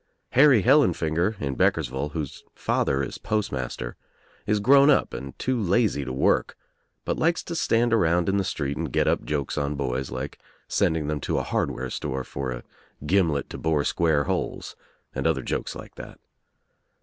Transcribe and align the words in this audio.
Harry 0.31 0.61
Hellin 0.63 0.95
(inger 0.99 1.35
in 1.39 1.55
Beckersville, 1.55 2.13
whose 2.13 2.43
father 2.55 3.03
is 3.03 3.19
Postmaster, 3.19 3.97
is 4.47 4.59
grown 4.59 4.89
up 4.89 5.13
and 5.13 5.37
too 5.37 5.61
lazy 5.61 6.03
to 6.03 6.11
work, 6.11 6.57
but 7.05 7.19
likes 7.19 7.43
to 7.43 7.53
stand 7.55 7.93
around 7.93 8.27
in 8.27 8.37
the 8.37 8.43
street 8.43 8.77
and 8.77 8.91
get 8.91 9.07
up 9.07 9.23
jokes 9.23 9.59
on 9.59 9.75
boys 9.75 10.09
like 10.09 10.39
send 10.67 10.97
ing 10.97 11.05
them 11.07 11.19
to 11.19 11.37
a 11.37 11.43
hardware 11.43 11.91
store 11.91 12.23
for 12.23 12.49
a 12.49 12.63
gimlet 13.05 13.47
to 13.51 13.59
bore 13.59 13.83
square 13.83 14.23
holes 14.23 14.75
and 15.13 15.27
other 15.27 15.43
jokes 15.43 15.75
like 15.75 15.93
that. 15.93 16.19